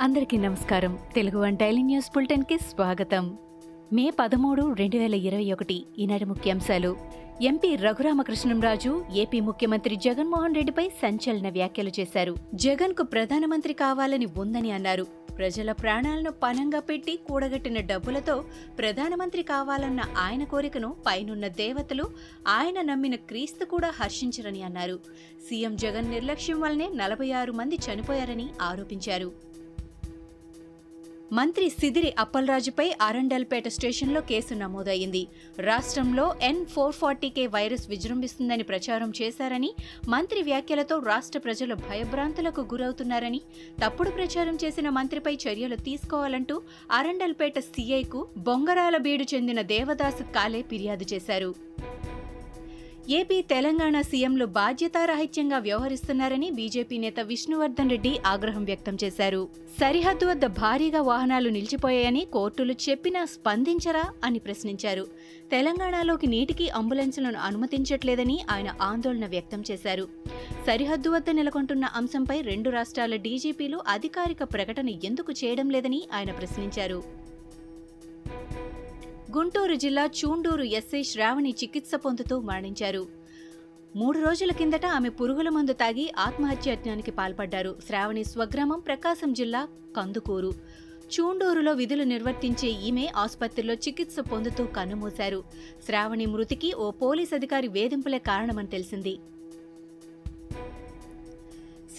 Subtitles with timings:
[0.00, 0.98] అందరికీ నమస్కారం.
[1.14, 3.36] Telugu one daily news బులెటిన్కి స్వాగతం.
[3.92, 6.96] మే పదమూడు రెండు వేల ఇరవై ఒకటి ఈనాటి ముఖ్యాంశాలు.
[7.42, 12.34] ఎంపీ రఘురామకృష్ణంరాజు ఏపీ ముఖ్యమంత్రి జగన్మోహన్ రెడ్డిపై సంచలన వ్యాఖ్యలు చేశారు.
[12.54, 15.06] జగన్కు ప్రధానమంత్రి కావాలని ఉందని అన్నారు.
[15.38, 18.44] ప్రజల ప్రాణాలను పనంగా పెట్టి కూడగట్టిన డబ్బులతో
[18.78, 22.04] ప్రధానమంత్రి కావాలన్న ఆయన కోరికను పైనున్న దేవతలు
[22.48, 25.00] ఆయన నమ్మిన క్రీస్తు కూడా హర్షించరని అన్నారు.
[25.48, 29.49] సీఎం జగన్ నిర్లక్ష్యం వల్లనే నలభై ఆరు మంది చనిపోయారని ఆరోపించారు.
[31.32, 35.20] మంత్రి సిదిరి అప్పలరాజుపై అరండల్పేట స్టేషన్లో కేసు నమోదయ్యింది.
[35.58, 39.70] రాష్ట్రంలో ఎన్ ఫోర్ ఫార్టీకే వైరస్ విజృంభిస్తుందని ప్రచారం చేశారని
[40.08, 43.40] మంత్రి వ్యాఖ్యలతో రాష్ట్ర ప్రజలు భయభ్రాంతులకు గురవుతున్నారని
[43.82, 46.56] తప్పుడు ప్రచారం చేసిన మంత్రిపై చర్యలు తీసుకోవాలంటూ
[46.92, 51.52] అరండల్పేట సీఐకు బొంగరాల బీడు చెందిన దేవదాసు కాలే ఫిర్యాదు చేశారు.
[53.18, 59.48] ఏపీ తెలంగాణ సీఎంలు బాధ్యతారాహిత్యంగా వ్యవహరిస్తున్నారని బీజేపీ నేత విష్ణువర్ధన్ రెడ్డి ఆగ్రహం వ్యక్తం చేశారు.
[59.80, 65.06] సరిహద్దు వద్ద భారీగా వాహనాలు నిలిచిపోయాయని కోర్టులు చెప్పినా స్పందించరా అని ప్రశ్నించారు.
[65.50, 70.08] తెలంగాణలోకి నీటికి అంబులెన్సులను అనుమతించట్లేదని ఆయన ఆందోళన వ్యక్తం చేశారు.
[70.66, 77.19] సరిహద్దు వద్ద నెలకొంటున్న అంశంపై రెండు రాష్ట్రాల డీజీపీలు అధికారిక ప్రకటన ఎందుకు చేయడం లేదని ఆయన ప్రశ్నించారు.
[79.36, 83.02] గుంటూరు జిల్లా చూండూరు ఎస్ఐ శ్రావణి చికిత్స పొందుతూ మరణించారు.
[83.96, 87.76] మూడు రోజుల కిందట ఆమె పురుగుల మందు తాగి ఆత్మహత్యాజ్ఞానికి పాల్పడ్డారు.
[87.86, 90.52] శ్రావణి స్వగ్రామం ప్రకాశం జిల్లా కందుకూరు.
[91.14, 95.44] చూండూరులో విధులు నిర్వర్తించే ఈమె ఆసుపత్రిలో చికిత్స పొందుతూ కన్నుమూశారు
[95.86, 99.14] శ్రావణి మృతికి ఓ పోలీస్ అధికారి వేధింపులే కారణమని తెలిసింది.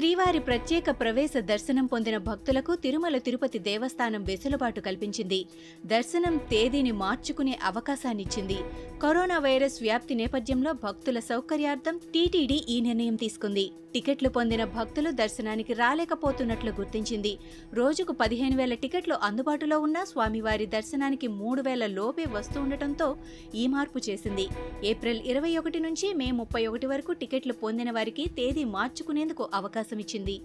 [0.00, 5.40] శ్రీవారి ప్రత్యేక ప్రవేశ దర్శనం పొందిన భక్తులకు తిరుమల తిరుపతి దేవస్థానం వెసులుబాటు కల్పించింది.
[5.86, 8.58] దర్శనం తేదీని మార్చుకునే అవకాశాన్నిచ్చింది.
[9.02, 13.72] కరోనా వైరస్ వ్యాప్తి నేపథ్యంలో భక్తుల సౌకర్యార్థం టీటీడీ ఈ నిర్ణయం తీసుకుంది.
[13.94, 17.38] టికెట్లు పొందిన భక్తులు దర్శనానికి రాలేకపోతున్నట్లు గుర్తించింది.
[17.74, 23.16] రోజుకు పదిహేను వేల టికెట్లు అందుబాటులో ఉన్న స్వామివారి దర్శనానికి మూడు వేల లోపే వస్తుండటంతో
[23.54, 24.46] ఈ మార్పు చేసింది.
[24.84, 30.40] ఏప్రిల్ ఇరవై ఒకటి నుంచి మే ముప్పై ఒకటి వరకు టికెట్లు పొందిన వారికి తేదీ మార్చుకునేందుకు అవకాశం అవకాశమిచ్చింది.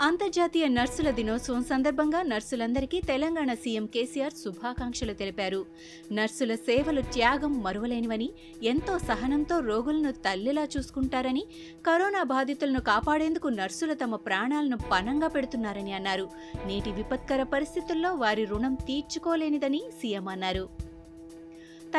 [0.00, 5.66] అంతర్జాతీయ నర్సుల దినోత్సవం సందర్భంగా నర్సులందరికీ తెలంగాణ సీఎం కేసీఆర్ శుభాకాంక్షలు తెలిపారు.
[6.12, 8.30] నర్సుల సేవలు త్యాగం మరువలేనివని
[8.62, 11.44] ఎంతో సహనంతో రోగులను తల్లిలా చూసుకుంటారని
[11.86, 16.28] కరోనా బాధితులను కాపాడేందుకు నర్సులు తమ ప్రాణాలను పణంగా పెడుతున్నారని అన్నారు.
[16.66, 20.81] నేటి విపత్కర పరిస్థితుల్లో వారి రుణం తీర్చుకోలేనిదని సీఎం అన్నారు.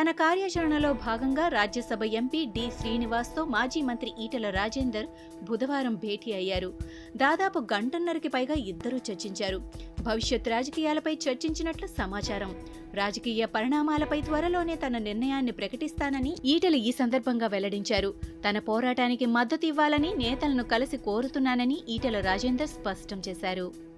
[0.02, 5.06] తన కార్యాచరణలో భాగంగా రాజ్యసభ ఎంపీ డి శ్రీనివాస్తో మాజీ మంత్రి ఈటల రాజేందర్
[5.50, 6.74] బుధవారం భేటీ అయ్యారు.
[7.18, 9.62] దాదాపు గంటన్నరకి పైగా ఇద్దరూ చర్చించారు.
[10.02, 12.56] భవిష్యత్ రాజకీయాలపై చర్చించినట్లు సమాచారం.
[12.94, 18.14] రాజకీయ పరిణామాలపై త్వరలోనే తన నిర్ణయాన్ని ప్రకటిస్తానని ఈటల ఈ సందర్భంగా వెల్లడించారు.
[18.50, 23.93] తన పోరాటానికి మద్దతు ఇవ్వాలని నేతలను కలిసి కోరుతున్నానని ఈటల రాజేందర్ స్పష్టం చేశారు.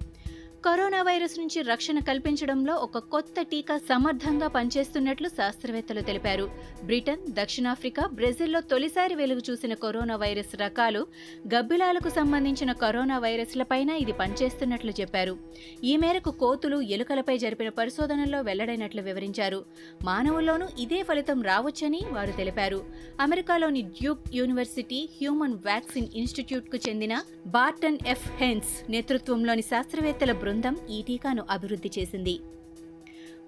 [0.64, 6.50] కరోనా వైరస్ నుంచి రక్షణ కల్పించడంలో ఒక కొత్త టీకా సమర్థంగా పనిచేస్తున్నట్లు శాస్త్రవేత్తలు తెలిపారు.
[6.84, 11.06] బ్రిటన్ దక్షిణాఫ్రికా బ్రెజిల్లో తొలిసారి వెలుగు చూసిన కరోనా వైరస్ రకాలు
[11.54, 15.38] గబ్బిలాలకు సంబంధించిన కరోనా వైరస్లపైన ఇది పనిచేస్తున్నట్లు చెప్పారు.
[15.84, 19.64] ఈ మేరకు కోతులు ఎలుకలపై జరిపిన పరిశోధనల్లో వెల్లడైనట్లు వివరించారు.
[20.04, 22.84] మానవుల్లోనూ ఇదే ఫలితం రావచ్చని వారు తెలిపారు.
[23.20, 31.44] అమెరికాలోని డ్యూక్ యూనివర్సిటీ హ్యూమన్ వ్యాక్సిన్ ఇన్స్టిట్యూట్కు చెందిన బార్టన్ ఎఫ్ హెన్స్ నేతృత్వంలోని శాస్త్రవేత్తల బృందం ఈ టీకాను
[31.50, 32.38] అభివృద్ధి చేసింది.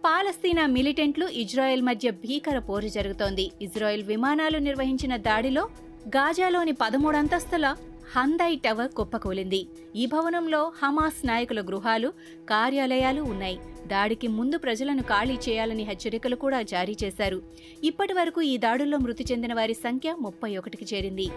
[0.05, 3.51] పాలస్తీనా మిలిటెంట్లు ఇజ్రాయెల్ మధ్య భీకర పోరు జరుగుతోంది.
[3.63, 5.69] ఇజ్రాయెల్ విమానాలు నిర్వహించిన దాడిలో
[6.09, 7.77] గాజాలోని పదమూడు అంతస్తుల
[8.17, 9.67] హందై టవర్ కుప్పకూలింది.
[9.97, 12.09] ఈ భవనంలో హమాస్ నాయకుల గృహాలు
[12.51, 13.59] కార్యాలయాలు ఉన్నాయి.
[13.87, 17.43] దాడికి ముందు ప్రజలను ఖాళీ చేయాలని హెచ్చరికలు కూడా జారీ చేశారు.
[17.85, 21.29] ఇప్పటి వరకు ఈ దాడుల్లో మృతి చెందిన వారి సంఖ్య ముప్పై ఒకటికి చేరింది.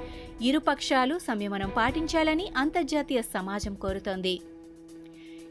[0.41, 4.39] ఇరు పక్షాలు సంయమనం పాటించాలని అంతర్జాతీయ సమాజం కోరుతోంది.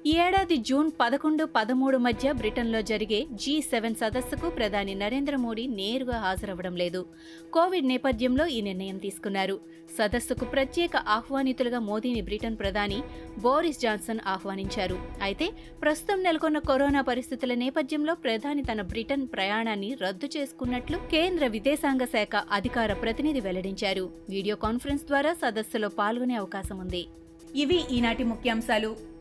[0.07, 6.19] ఈ ఏడాది జూన్ పదకొండు పదమూడు మధ్య బ్రిటన్లో జరిగే జీ సెవెన్ సదస్సుకు ప్రధాని నరేంద్ర మోడీ నేరుగా
[6.19, 7.07] హాజరవ్వడం లేదు.
[7.53, 9.61] కోవిడ్ నేపథ్యంలో ఈ నిర్ణయం తీసుకున్నారు.
[9.99, 13.03] సదస్సుకు ప్రత్యేక ఆహ్వానితులుగా మోదీని బ్రిటన్ ప్రధాని
[13.39, 14.99] బోరిస్ జాన్సన్ ఆహ్వానించారు.
[15.23, 15.51] అయితే
[15.83, 22.93] ప్రస్తుతం నెలకొన్న కరోనా పరిస్థితుల నేపథ్యంలో ప్రధాని తన బ్రిటన్ ప్రయాణాన్ని రద్దు చేసుకున్నట్లు కేంద్ర విదేశాంగ శాఖ అధికార
[22.93, 24.11] ప్రతినిధి వెల్లడించారు.
[24.31, 27.07] వీడియో కాన్ఫరెన్స్ ద్వారా సదస్సులో పాల్గొనే అవకాశం ఉంది.
[27.55, 29.10] ఇవి ఈనాటి ముఖ్యాంశాలు.